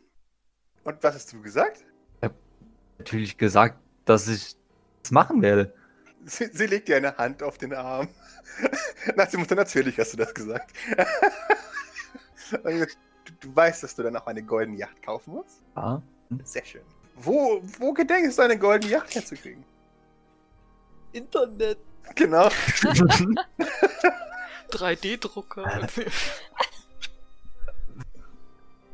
[0.84, 1.84] Und was hast du gesagt?
[3.04, 4.56] Natürlich gesagt, dass ich
[5.02, 5.74] das machen werde.
[6.24, 8.08] Sie, sie legt dir eine Hand auf den Arm.
[9.16, 10.72] Nach dem Motto, natürlich hast du das gesagt.
[12.52, 12.86] Du,
[13.40, 15.62] du weißt, dass du dann auch eine goldene Yacht kaufen musst?
[15.74, 16.02] Ja.
[16.44, 16.82] Sehr schön.
[17.16, 19.64] Wo, wo gedenkst du eine goldene Yacht herzukriegen?
[21.12, 21.78] Internet.
[22.14, 22.48] Genau.
[24.70, 25.88] 3D-Drucker.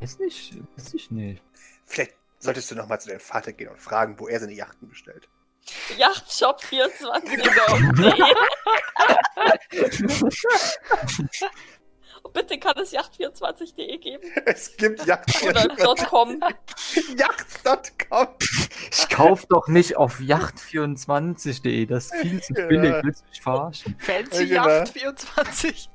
[0.00, 1.42] Weiß nicht, weiß ich nicht.
[1.84, 5.28] Vielleicht solltest du nochmal zu deinem Vater gehen und fragen, wo er seine Yachten bestellt.
[5.98, 7.36] Yachtshop24.
[7.36, 7.74] Genau.
[12.22, 14.24] Und bitte kann es yacht24.de geben.
[14.46, 15.42] Es gibt Yacht.
[15.42, 15.68] Oder
[16.06, 16.40] .com.
[17.16, 18.28] Yacht.com.
[18.90, 22.66] Ich kauf doch nicht auf yacht24.de, das ist viel zu Ja.
[22.66, 23.96] billig, willst du mich verarschen?
[23.98, 24.74] Fancy Ja, genau.
[24.78, 25.88] Yacht 24.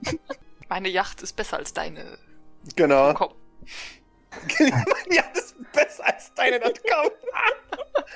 [0.68, 2.18] Meine Yacht ist besser als deine.
[2.76, 3.14] Genau.
[3.14, 3.34] Komm.
[5.10, 7.10] ja, das ist besser als deine.com.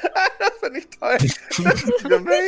[0.38, 1.16] das finde ich toll.
[1.18, 2.42] Das ist die Domain.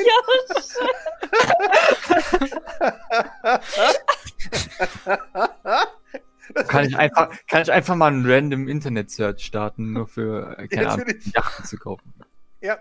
[6.69, 10.83] Kann ich einfach, kann ich einfach mal einen random Internet-Search starten, nur für, äh, keine
[10.83, 11.27] Ja, Ahnung, natürlich.
[11.35, 12.15] Yachten zu kaufen.
[12.61, 12.79] Ja.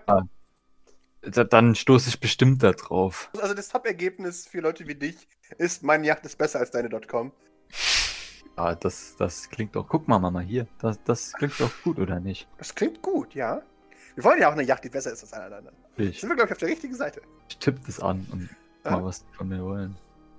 [1.22, 3.28] Da- Dann stoße ich bestimmt da drauf.
[3.40, 7.32] Also das Top-Ergebnis für Leute wie dich ist, meine Yacht ist besser als deine.com.
[8.58, 9.86] Ja, das, das klingt doch.
[9.88, 10.66] Guck mal, Mama, hier.
[10.80, 12.48] Das, das klingt doch gut, oder nicht?
[12.58, 13.62] Das klingt gut, ja.
[14.16, 15.76] Wir wollen ja auch eine Yacht, die besser ist als alle anderen.
[15.96, 17.22] Ich, Sind wir, glaube ich, auf der richtigen Seite.
[17.48, 18.48] ich tippe das an und
[18.82, 19.96] mal was von mir wollen.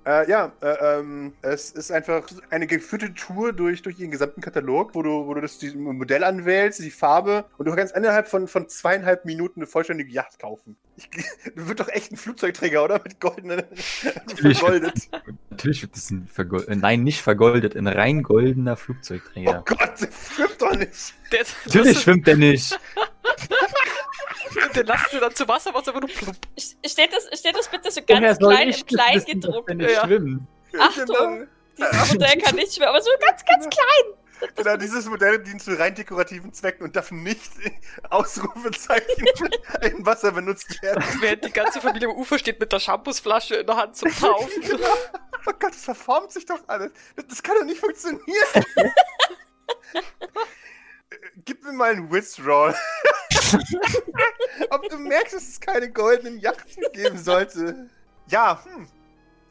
[0.10, 4.96] Äh, ja, äh, ähm, es ist einfach eine geführte Tour durch, durch ihren gesamten Katalog,
[4.96, 8.48] wo du, wo du das die Modell anwählst, die Farbe und du kannst innerhalb von,
[8.48, 10.78] von zweieinhalb Minuten eine vollständige Yacht kaufen.
[10.96, 11.08] Ich,
[11.56, 13.00] du wird doch echt ein Flugzeugträger, oder?
[13.04, 13.62] Mit goldenen.
[14.04, 15.10] Natürlich wird, vergoldet.
[15.52, 19.64] natürlich wird das ein vergoldet, nein, nicht vergoldet, ein rein goldener Oh Flugzeugträger.
[19.64, 21.14] Gott, das stimmt doch nicht.
[21.32, 22.80] Der, Natürlich das, schwimmt der nicht.
[24.76, 26.38] den lassen sie dann zu Wasser, was aber nur plump.
[26.86, 29.72] Steht das, steht das bitte so ganz klein ich im Klein gedruckt?
[29.82, 30.06] Ja.
[30.06, 30.44] schwimmt?
[30.80, 31.48] Achtung!
[31.78, 33.86] Dieses Modell kann nicht schwimmen, aber so ganz, ganz klein.
[34.06, 34.16] Das-
[34.56, 37.42] Genau, dieses Modell dient zu rein dekorativen Zwecken und darf nicht
[38.10, 39.26] Ausrufezeichen
[39.82, 41.04] im Wasser benutzt werden.
[41.20, 44.64] Während die ganze Familie am Ufer steht mit der Shampoosflasche in der Hand zum Taufen.
[45.46, 46.94] Oh Gott, das verformt sich doch alles.
[47.18, 48.24] Das, das kann doch nicht funktionieren.
[51.46, 52.76] Gib mir mal einen Withdrawal.
[54.70, 57.88] Ob du merkst, dass es keine goldenen Yachten geben sollte.
[58.28, 58.88] Ja, hm.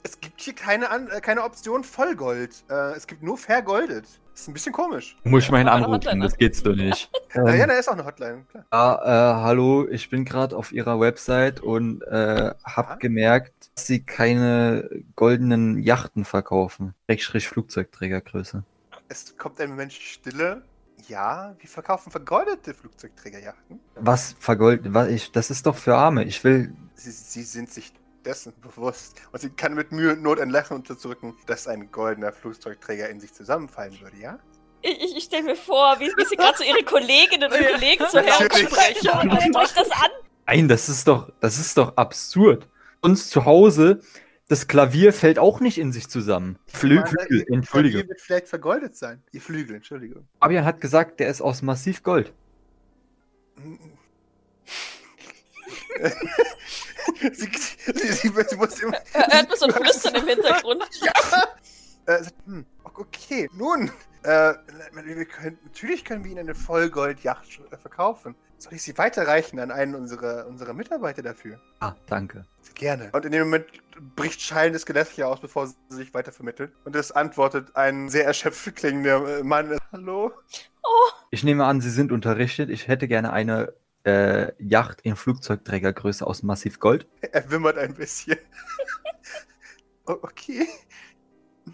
[0.05, 2.65] Es gibt hier keine, An äh, keine Option Vollgold.
[2.71, 4.05] Äh, es gibt nur vergoldet.
[4.33, 5.17] Das ist ein bisschen komisch.
[5.25, 7.11] Muss ich mal Ja, anrufen, Hotline das geht's doch nicht.
[7.35, 8.45] Ah, ja, Ähm, da ist auch eine Hotline.
[8.49, 8.65] Klar.
[8.73, 12.95] ja, äh, hallo, ich bin gerade auf ihrer Website und äh, hab Ja?
[12.97, 16.95] gemerkt, dass sie keine goldenen Yachten verkaufen.
[17.11, 18.63] Schrägstrich Flugzeugträgergröße.
[19.09, 20.63] Es kommt ein Moment Stille.
[21.07, 23.81] Ja, wir verkaufen vergoldete Flugzeugträgerjachten.
[23.95, 26.25] Was vergoldet, was ich, das ist doch für Arme.
[26.25, 27.93] Ich will, Sie, sie sind sich
[28.25, 29.17] dessen bewusst.
[29.33, 33.21] Und sie kann mit Mühe und Not ein Lächeln unterdrücken, dass ein goldener Flugzeugträger in
[33.21, 34.39] sich zusammenfallen würde, ja?
[34.83, 37.59] Ich, ich, ich stelle mir vor, wie, wie sie gerade so ihre Kolleginnen und.
[37.59, 40.11] Kollegen so hersprechen und hört euch das an.
[40.47, 42.69] nein, das ist doch, das ist doch absurd.
[43.01, 44.01] Uns zu Hause,
[44.49, 46.59] das Klavier fällt auch nicht in sich zusammen.
[46.67, 48.01] Flü Meine, Flügel, ihr Entschuldigung.
[48.01, 49.23] Klavier wird vielleicht vergoldet sein.
[49.31, 50.27] Ihr Flügel, Entschuldigung.
[50.41, 52.33] Fabian hat gesagt, der ist aus massiv Gold.
[57.33, 57.51] sie, sie,
[57.95, 58.97] sie, sie muss immer.
[59.13, 60.85] Hört man so ein Flüstern im Hintergrund.
[62.07, 63.91] Äh, sagt, hm, okay, nun.
[64.23, 64.55] Äh,
[65.05, 68.35] wir können, natürlich können wir Ihnen eine Vollgold-Yacht äh, verkaufen.
[68.59, 71.61] Soll ich sie weiterreichen an einen unserer, unserer Mitarbeiter dafür?
[71.79, 72.45] Ah, danke.
[72.75, 73.11] Gerne.
[73.13, 73.67] Und in dem Moment
[74.17, 76.73] bricht schallendes Gelächter aus, bevor sie sich weiter vermittelt.
[76.85, 79.79] Und es antwortet ein sehr erschöpft klingender äh, Mann.
[79.93, 80.33] Hallo?
[80.83, 82.69] Oh, Ich nehme an, Sie sind unterrichtet.
[82.69, 87.07] Ich hätte gerne eine äh, Yacht in Flugzeugträgergröße aus massiv Gold.
[87.21, 88.39] Er wimmert ein bisschen.
[90.07, 90.67] Okay.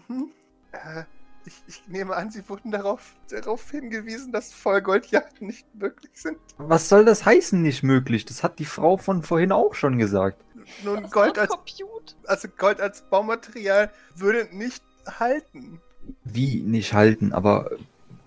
[0.09, 0.29] Mhm.
[0.73, 1.03] Äh,
[1.45, 6.37] ich, ich nehme an, Sie wurden darauf, darauf hingewiesen, dass Vollgoldjachten nicht möglich sind.
[6.57, 8.25] Was soll das heißen, nicht möglich?
[8.25, 10.43] Das hat die Frau von vorhin auch schon gesagt.
[10.83, 11.51] Nun, das Gold als,
[12.25, 15.81] also Gold als Baumaterial würde nicht halten.
[16.23, 17.71] Wie nicht halten, aber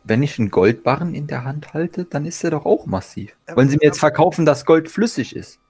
[0.04, 3.36] wenn ich einen Goldbarren in der Hand halte, dann ist er doch auch massiv.
[3.46, 5.60] Aber- Wollen Sie mir jetzt verkaufen, dass Gold flüssig ist?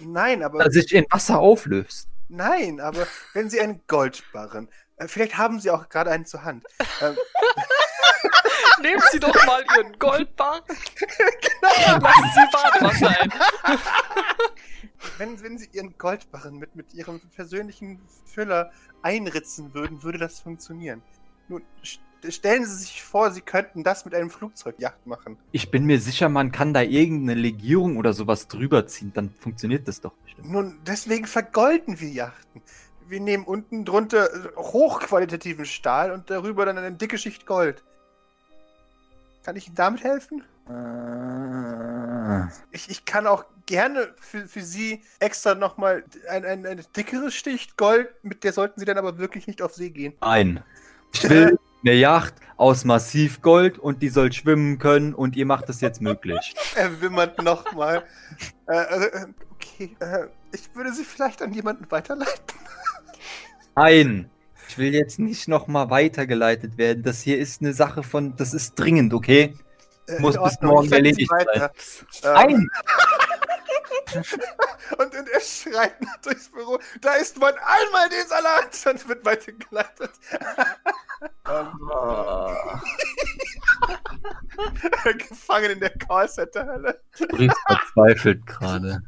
[0.00, 2.08] Nein, aber Dass sich in Wasser auflöst?
[2.28, 4.68] nein, aber wenn Sie einen Goldbarren,
[5.06, 6.64] vielleicht haben Sie auch gerade einen zur Hand.
[7.00, 7.16] Ähm,
[8.82, 10.62] Nehmen Sie doch mal Ihren Goldbar.
[11.60, 13.32] Lassen Sie Badewasser ein.
[15.18, 18.70] wenn, wenn Sie Ihren Goldbarren mit, mit Ihrem persönlichen Füller
[19.02, 21.02] einritzen würden, würde das funktionieren.
[21.48, 25.36] Nun, st stellen Sie sich vor, Sie könnten das mit einem Flugzeugjacht machen.
[25.52, 29.86] Ich bin mir sicher, man kann da irgendeine Legierung oder sowas drüber ziehen, dann funktioniert
[29.86, 30.50] das doch bestimmt.
[30.50, 32.60] Nun, deswegen vergolden wir Yachten.
[33.08, 37.82] Wir nehmen unten drunter äh, hochqualitativen Stahl und darüber dann eine dicke Schicht Gold.
[39.44, 40.44] Kann ich Ihnen damit helfen?
[40.68, 47.30] Äh, Ich, ich kann auch gerne für, für Sie extra nochmal ein, ein, eine dickere
[47.30, 50.14] Schicht Gold, mit der sollten Sie dann aber wirklich nicht auf See gehen.
[50.20, 50.62] Nein.
[51.14, 55.80] Ich will eine Yacht aus Massivgold und die soll schwimmen können und ihr macht das
[55.80, 56.54] jetzt möglich.
[56.74, 58.04] Er wimmert nochmal.
[58.66, 62.58] äh, äh, okay, äh, ich würde Sie vielleicht an jemanden weiterleiten.
[63.78, 64.30] Nein.
[64.68, 67.04] Ich will jetzt nicht nochmal weitergeleitet werden.
[67.04, 69.54] Das hier ist eine Sache von, das ist dringend, okay?
[70.08, 71.70] Äh, Muss bis morgen erledigt weiter.
[72.24, 72.68] Ähm, Nein!
[74.98, 80.10] Und, und er schreit durchs Büro, da isst man einmal den Salat und wird weitergeleitet.
[85.04, 87.00] ähm, gefangen in der Callcenter-Hölle.
[87.28, 89.02] Brief verzweifelt gerade.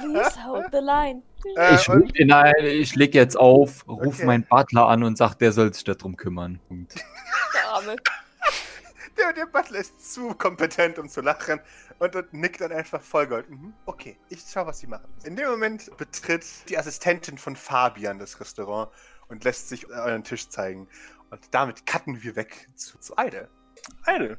[0.00, 1.22] Please hold the line.
[1.56, 4.26] Äh, Ich, und nein, ich leg jetzt auf, ruf Okay.
[4.26, 6.60] meinen Butler an und sag, der soll sich darum kümmern.
[6.68, 6.94] Punkt.
[7.54, 7.96] Der Arme.
[9.16, 11.60] Der, der Butler ist zu kompetent, um zu lachen
[11.98, 13.48] und, und nickt dann einfach Vollgold.
[13.50, 13.74] Mhm.
[13.86, 15.08] Okay, ich schau, was sie machen.
[15.24, 18.90] In dem Moment betritt die Assistentin von Fabian das Restaurant
[19.28, 20.88] und lässt sich euren Tisch zeigen.
[21.30, 23.48] Und damit cutten wir weg zu, zu Eide.
[24.04, 24.38] Eide,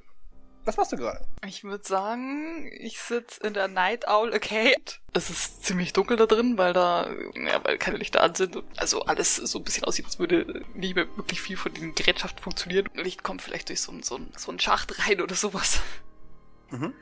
[0.66, 1.20] Was machst du gerade?
[1.46, 4.82] Ich würde sagen, ich sitze in der Night Owl Arcade.
[5.12, 8.64] Es ist ziemlich dunkel da drin, weil da, ja, weil keine Lichter an sind.
[8.78, 12.42] Also alles so ein bisschen aussieht, als würde nicht mehr wirklich viel von den Gerätschaften
[12.42, 12.88] funktionieren.
[12.94, 15.82] Licht kommt vielleicht durch so, ein, so, ein, so einen Schacht rein oder sowas.
[16.70, 16.94] Mhm.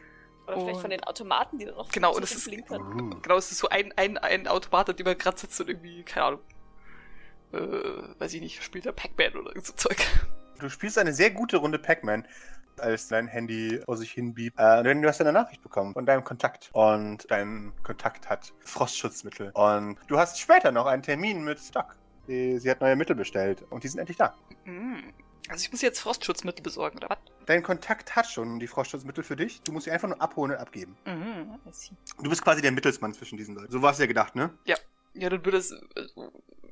[0.48, 2.82] Oder vielleicht Und- von den Automaten, die dann noch Genau, so und es ist- blinkern.
[2.82, 3.22] Uh.
[3.22, 6.04] Genau, es ist so ein, ein, ein Automat, an dem man gerade sitzt und irgendwie,
[6.04, 6.40] keine Ahnung,
[7.54, 7.60] äh,
[8.20, 9.98] weiß ich nicht, spielt der Pac-Man oder irgend so Zeug.
[10.60, 12.28] Du spielst eine sehr gute Runde Pac-Man,
[12.82, 14.60] als dein Handy vor sich hin biebt.
[14.60, 16.70] Äh, denn du hast eine Nachricht bekommen von deinem Kontakt.
[16.74, 19.52] Und dein Kontakt hat Frostschutzmittel.
[19.52, 21.96] Und du hast später noch einen Termin mit Stock.
[22.28, 24.36] Sie, sie hat neue Mittel bestellt und die sind endlich da.
[24.66, 25.00] Mm.
[25.50, 27.18] Also ich muss jetzt Frostschutzmittel besorgen, oder was?
[27.46, 29.62] Dein Kontakt hat schon die Frostschutzmittel für dich.
[29.64, 30.96] Du musst sie einfach nur abholen und abgeben.
[31.06, 31.60] Mhm.
[32.22, 33.72] Du bist quasi der Mittelsmann zwischen diesen Leuten.
[33.72, 34.52] So war es ja gedacht, ne?
[34.66, 34.78] Ja,
[35.30, 35.76] dann würde es,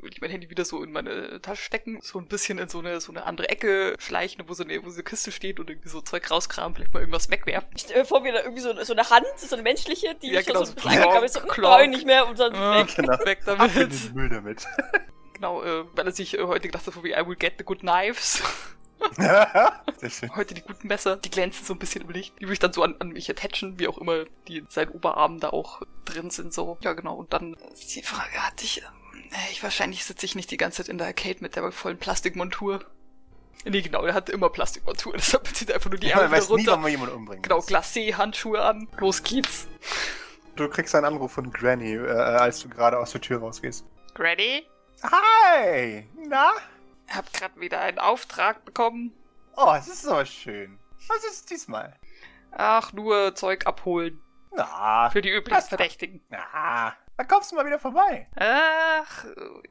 [0.01, 2.79] würde ich mein Handy wieder so in meine Tasche stecken, so ein bisschen in so
[2.79, 5.69] eine, so eine andere Ecke schleichen, wo so eine, wo so eine Kiste steht und
[5.69, 7.69] irgendwie so Zeug rauskramen, vielleicht mal irgendwas wegwerfen.
[7.75, 10.31] Ich stelle mir vor, wie da irgendwie so, so eine Hand, so eine menschliche, die
[10.31, 12.79] Ja, schon genau, so ein so bisschen angegangen ist, so, nicht mehr und dann Äh,
[12.87, 12.95] weg.
[12.95, 13.25] Genau.
[13.25, 14.05] weg Ab in damit.
[14.05, 14.67] den Müll damit.
[15.33, 17.63] genau, äh, weil er sich äh, heute gedacht hat, so wie I will get the
[17.63, 18.41] good knives.
[19.15, 20.35] Sehr schön.
[20.35, 22.35] Heute die guten Messer, die glänzen so ein bisschen im Licht.
[22.39, 24.89] Die würde ich dann so an, an mich attachen, wie auch immer, die in seinen
[24.91, 26.77] Oberarmen da auch drin sind, so.
[26.81, 27.15] Ja, genau.
[27.15, 28.98] Und dann ist die Frage, hatte ich, ähm, äh,
[29.51, 32.83] ich wahrscheinlich sitze ich nicht die ganze Zeit in der Arcade mit der vollen Plastikmontur.
[33.65, 36.47] Nee, genau, der hatte immer Plastikmontur, deshalb zieht er einfach nur die Ja, Ärmel weiß
[36.49, 36.71] nie, runter.
[36.73, 37.59] wann man jemanden umbringen Genau.
[37.59, 38.87] Glacé-Handschuhe an.
[38.97, 39.67] Los geht's.
[40.55, 43.85] Du kriegst einen Anruf von Granny, äh, als du gerade aus der Tür rausgehst.
[44.17, 44.65] Ready?
[45.03, 46.05] Hi!
[46.27, 46.51] Na?
[47.09, 49.13] Hab grad wieder einen Auftrag bekommen.
[49.55, 50.77] Oh, es ist so schön.
[51.07, 51.95] Was ist es diesmal?
[52.51, 54.21] Ach, nur Zeug abholen.
[54.55, 56.21] Na, Für die Das- Verdächtigen.
[56.29, 58.27] na, dann kommst du mal wieder vorbei.
[58.37, 59.25] Ach,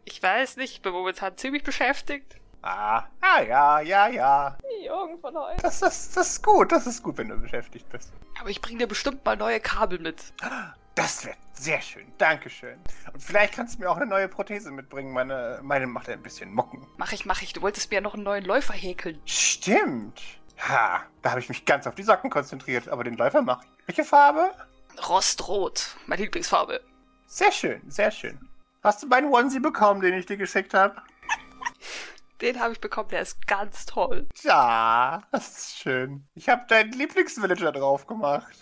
[0.04, 2.36] ich weiß nicht, ich bin momentan ziemlich beschäftigt.
[2.60, 4.58] Ah, ah ja, ja, ja.
[4.62, 5.62] Die Jungen von heute.
[5.62, 8.12] Das, das, das ist gut, das ist gut, wenn du beschäftigt bist.
[8.38, 10.34] Aber ich bring dir bestimmt mal neue Kabel mit.
[10.94, 12.78] Das wird sehr schön, Dankeschön.
[13.14, 15.14] Und vielleicht kannst du mir auch eine neue Prothese mitbringen.
[15.14, 16.86] Meine, meine macht ein bisschen Mocken.
[16.98, 17.54] Mach ich, mach ich.
[17.54, 19.22] Du wolltest mir ja noch einen neuen Läufer häkeln.
[19.24, 20.20] Stimmt.
[20.68, 23.86] Ha, da habe ich mich ganz auf die Socken konzentriert, aber den Läufer mache ich.
[23.86, 24.50] Welche Farbe?
[25.08, 25.96] Rostrot.
[26.06, 26.82] Meine Lieblingsfarbe.
[27.30, 28.38] Sehr schön, sehr schön.
[28.82, 30.96] Hast du meinen Onesie bekommen, den ich dir geschickt habe?
[32.40, 34.28] Den habe ich bekommen, der ist ganz toll.
[34.42, 36.24] Ja, das ist schön.
[36.36, 38.46] Ich habe deinen Lieblingsvillager drauf gemacht.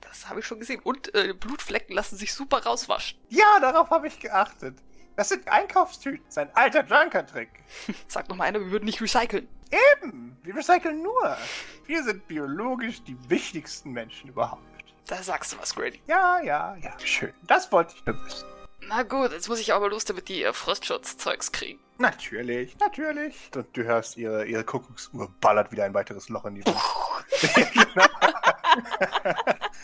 [0.00, 0.80] Das habe ich schon gesehen.
[0.84, 3.18] Und äh, Blutflecken lassen sich super rauswaschen.
[3.30, 4.78] Ja, darauf habe ich geachtet.
[5.16, 6.24] Das sind Einkaufstüten.
[6.26, 7.48] Das ist ein alter Junker-Trick.
[8.06, 9.48] Sagt noch mal einer, wir würden nicht recyceln.
[9.96, 11.36] Eben, wir recyceln nur.
[11.86, 14.73] Wir sind biologisch die wichtigsten Menschen überhaupt.
[15.06, 16.00] Da sagst du was, Grady.
[16.06, 16.98] Ja, ja, ja.
[17.04, 17.32] Schön.
[17.42, 18.46] Das wollte ich nur wissen.
[18.88, 21.80] Na gut, jetzt muss ich aber los, damit die äh, Frostschutzzeugs kriegen.
[21.98, 23.50] Natürlich, natürlich.
[23.54, 26.76] Und du hörst, ihre, ihre Kuckucksuhr ballert wieder ein weiteres Loch in die Wand.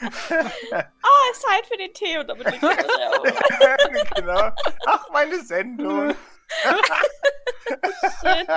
[0.03, 4.11] Ah, ist Zeit für den Tee und damit liegt er auf.
[4.17, 4.51] genau.
[4.87, 6.15] Ach, meine Sendung.
[8.21, 8.49] Shit.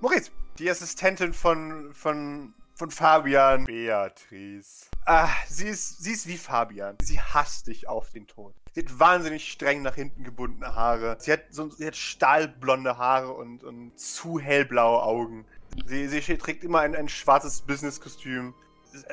[0.00, 3.64] Maurice, die Assistentin von, von, von Fabian.
[3.64, 4.86] Beatrice.
[5.06, 6.96] Ah, sie ist, sie ist wie Fabian.
[7.02, 8.54] Sie hasst dich auf den Tod.
[8.74, 11.16] Sie hat wahnsinnig streng nach hinten gebundene Haare.
[11.20, 15.46] Sie hat, so, sie hat stahlblonde Haare und, und zu hellblaue Augen.
[15.86, 18.54] Sie, sie trägt immer ein, ein schwarzes Businesskostüm.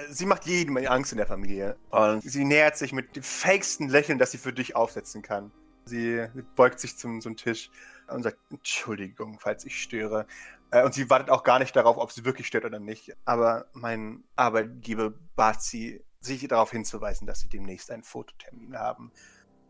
[0.09, 1.75] Sie macht jedem Angst in der Familie.
[1.89, 5.51] Und sie nähert sich mit dem fakesten Lächeln, das sie für dich aufsetzen kann.
[5.85, 7.69] Sie beugt sich zum, zum Tisch
[8.13, 10.25] und sagt, Entschuldigung, falls ich störe.
[10.71, 13.15] Äh, Und sie wartet auch gar nicht darauf, ob sie wirklich stört oder nicht.
[13.25, 19.11] Aber mein Arbeitgeber bat sie, sich darauf hinzuweisen, dass sie demnächst einen Fototermin haben.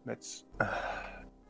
[0.03, 0.45] Mit.
[0.59, 0.65] Äh,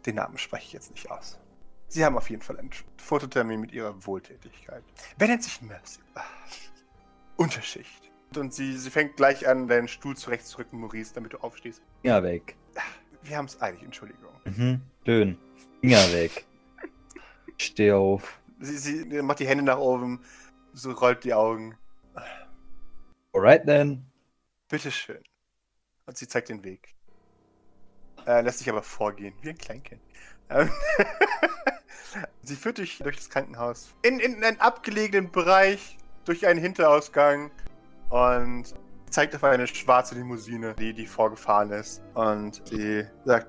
[0.05, 1.39] den Namen spreche ich jetzt nicht aus.
[1.87, 4.83] Sie haben auf jeden Fall einen Fototermin mit ihrer Wohltätigkeit.
[5.17, 5.99] Wer nennt sich Mercy?
[6.15, 6.21] Ah,
[7.35, 8.11] Unterschicht.
[8.35, 11.81] Und sie, sie fängt gleich an, deinen Stuhl zurechtzurücken, Maurice, damit du aufstehst.
[12.01, 12.55] Finger weg.
[13.23, 14.31] Wir haben es eilig, Entschuldigung.
[14.45, 14.81] Mhm.
[15.05, 15.37] Schön.
[15.81, 16.45] Finger weg.
[17.61, 18.39] Steh auf.
[18.59, 20.23] Sie, sie macht die Hände nach oben,
[20.73, 21.77] so rollt die Augen.
[23.33, 24.05] Alright then.
[24.67, 25.21] Bitteschön.
[26.05, 26.95] Und sie zeigt den Weg.
[28.25, 30.01] Äh, lässt sich aber vorgehen, wie ein Kleinkind.
[30.49, 30.69] Ähm,
[32.43, 33.93] sie führt dich durch das Krankenhaus.
[34.01, 37.51] In, in einen abgelegenen Bereich, durch einen Hinterausgang.
[38.09, 38.73] Und
[39.11, 42.01] zeigt auf eine schwarze Limousine, die, die vorgefahren ist.
[42.15, 43.47] Und sie sagt,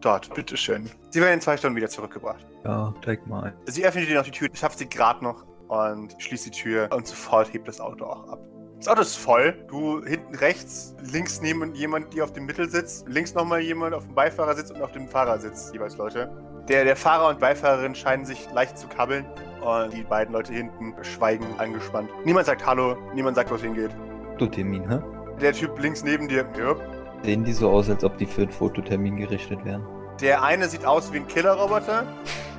[0.00, 0.90] dort, bitteschön.
[1.10, 2.46] Sie werden in zwei Stunden wieder zurückgebracht.
[2.64, 3.54] Ja, steig mal.
[3.66, 7.06] Sie öffnet dir noch die Tür, schafft sie gerade noch und schließt die Tür und
[7.06, 8.40] sofort hebt das Auto auch ab.
[8.78, 9.64] Das Auto ist voll.
[9.68, 14.14] Du hinten rechts, links neben jemand, die auf dem Mittelsitz, links nochmal jemand auf dem
[14.14, 16.30] Beifahrersitz und auf dem Fahrersitz, jeweils Leute.
[16.68, 19.24] Der, der Fahrer und Beifahrerin scheinen sich leicht zu kabbeln.
[19.62, 22.10] Und die beiden Leute hinten schweigen angespannt.
[22.26, 23.90] Niemand sagt Hallo, niemand sagt, wo es hingeht.
[24.34, 24.98] Fototermin, hä?
[25.40, 26.74] Der Typ links neben dir, ja.
[27.22, 29.86] Sehen die so aus, als ob die für einen Fototermin gerichtet wären?
[30.20, 32.04] Der eine sieht aus wie ein Killerroboter.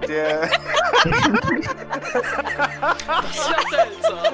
[0.07, 0.41] Der.
[3.07, 4.33] Das ist ja seltsam.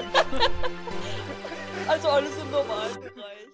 [1.88, 3.51] Also alles im normalen Bereich.